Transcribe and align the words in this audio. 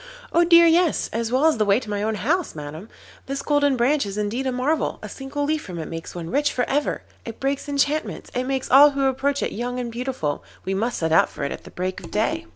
'Oh 0.33 0.43
dear, 0.43 0.65
yes! 0.65 1.11
as 1.13 1.31
well 1.31 1.45
as 1.45 1.57
the 1.59 1.63
way 1.65 1.79
to 1.79 1.87
my 1.87 2.01
own 2.01 2.15
house, 2.15 2.55
Madam. 2.55 2.89
This 3.27 3.43
Golden 3.43 3.77
Branch 3.77 4.03
is 4.03 4.17
indeed 4.17 4.47
a 4.47 4.51
marvel, 4.51 4.97
a 5.03 5.07
single 5.07 5.43
leaf 5.43 5.61
from 5.61 5.77
it 5.77 5.87
makes 5.87 6.15
one 6.15 6.31
rich 6.31 6.51
for 6.51 6.67
ever. 6.67 7.03
It 7.23 7.39
breaks 7.39 7.69
enchantments, 7.69 8.31
and 8.33 8.47
makes 8.47 8.71
all 8.71 8.89
who 8.89 9.03
approach 9.05 9.43
it 9.43 9.51
young 9.53 9.79
and 9.79 9.91
beautiful. 9.91 10.43
We 10.65 10.73
must 10.73 10.97
set 10.97 11.11
out 11.11 11.29
for 11.29 11.43
it 11.43 11.51
at 11.51 11.65
the 11.65 11.69
break 11.69 11.99
of 12.03 12.09
day. 12.09 12.47